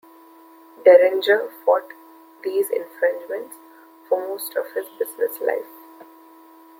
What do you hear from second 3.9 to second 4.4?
for